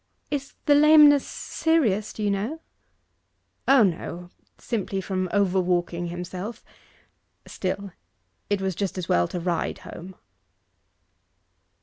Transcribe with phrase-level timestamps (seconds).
[0.31, 2.59] 'Is the lameness serious, do you know?'
[3.67, 6.65] 'O no; simply from over walking himself.
[7.45, 7.91] Still,
[8.49, 10.15] it was just as well to ride home.